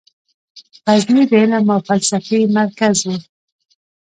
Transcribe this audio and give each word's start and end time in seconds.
غزني 0.87 1.23
د 1.29 1.31
علم 1.41 1.65
او 1.75 1.79
فلسفې 1.87 2.39
مرکز 2.57 2.97
و. 3.07 3.09